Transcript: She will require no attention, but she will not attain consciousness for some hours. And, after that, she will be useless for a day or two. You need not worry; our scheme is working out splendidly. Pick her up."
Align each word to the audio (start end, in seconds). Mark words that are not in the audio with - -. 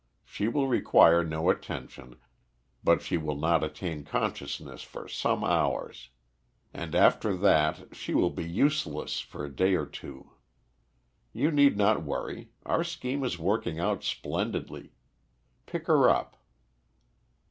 She 0.25 0.47
will 0.47 0.67
require 0.67 1.23
no 1.23 1.51
attention, 1.51 2.17
but 2.83 3.03
she 3.03 3.17
will 3.17 3.35
not 3.35 3.63
attain 3.63 4.03
consciousness 4.03 4.81
for 4.81 5.07
some 5.07 5.43
hours. 5.43 6.09
And, 6.73 6.95
after 6.95 7.37
that, 7.37 7.95
she 7.95 8.15
will 8.15 8.31
be 8.31 8.49
useless 8.49 9.19
for 9.19 9.45
a 9.45 9.55
day 9.55 9.75
or 9.75 9.85
two. 9.85 10.31
You 11.33 11.51
need 11.51 11.77
not 11.77 12.01
worry; 12.03 12.49
our 12.65 12.83
scheme 12.83 13.23
is 13.23 13.37
working 13.37 13.79
out 13.79 14.03
splendidly. 14.03 14.93
Pick 15.67 15.85
her 15.85 16.09
up." 16.09 16.35